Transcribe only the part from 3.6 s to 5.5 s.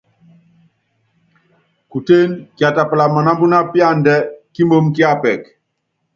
píandɛ́ kímoomi kíapɛk.